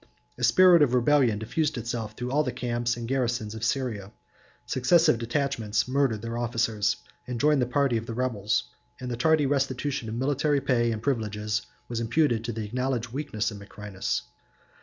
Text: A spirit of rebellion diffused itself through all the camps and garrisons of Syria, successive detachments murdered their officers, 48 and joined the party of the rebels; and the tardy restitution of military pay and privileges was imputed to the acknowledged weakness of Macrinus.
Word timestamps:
A 0.35 0.43
spirit 0.43 0.81
of 0.81 0.95
rebellion 0.95 1.37
diffused 1.37 1.77
itself 1.77 2.17
through 2.17 2.31
all 2.31 2.41
the 2.43 2.51
camps 2.51 2.97
and 2.97 3.07
garrisons 3.07 3.53
of 3.53 3.63
Syria, 3.63 4.11
successive 4.65 5.19
detachments 5.19 5.87
murdered 5.87 6.23
their 6.23 6.39
officers, 6.39 6.95
48 6.95 7.13
and 7.31 7.39
joined 7.39 7.61
the 7.61 7.67
party 7.67 7.97
of 7.97 8.07
the 8.07 8.15
rebels; 8.15 8.63
and 8.99 9.11
the 9.11 9.15
tardy 9.15 9.45
restitution 9.45 10.09
of 10.09 10.15
military 10.15 10.59
pay 10.59 10.91
and 10.91 11.03
privileges 11.03 11.67
was 11.87 11.99
imputed 11.99 12.43
to 12.45 12.51
the 12.51 12.65
acknowledged 12.65 13.09
weakness 13.09 13.51
of 13.51 13.59
Macrinus. 13.59 14.23